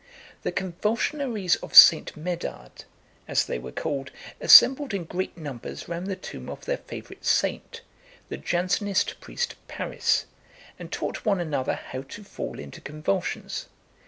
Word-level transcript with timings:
The 0.41 0.51
Convulsionaries 0.51 1.57
of 1.61 1.75
St. 1.75 2.17
Medard, 2.17 2.85
as 3.27 3.45
they 3.45 3.59
were 3.59 3.71
called, 3.71 4.09
assembled 4.39 4.95
in 4.95 5.03
great 5.03 5.37
numbers 5.37 5.87
round 5.87 6.07
the 6.07 6.15
tomb 6.15 6.49
of 6.49 6.65
their 6.65 6.77
favourite 6.77 7.23
saint, 7.23 7.81
the 8.27 8.37
Jansenist 8.37 9.19
priest 9.19 9.53
Paris, 9.67 10.25
and 10.79 10.91
taught 10.91 11.23
one 11.23 11.39
another 11.39 11.75
how 11.75 12.01
to 12.01 12.23
fall 12.23 12.57
into 12.57 12.81
convulsions. 12.81 13.67